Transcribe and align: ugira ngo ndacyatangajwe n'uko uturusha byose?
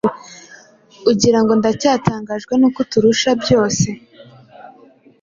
ugira 1.11 1.39
ngo 1.43 1.51
ndacyatangajwe 1.59 2.53
n'uko 2.57 2.79
uturusha 2.85 3.29
byose? 3.41 3.87